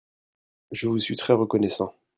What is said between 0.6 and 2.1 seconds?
Je vous suis très reconnaissant.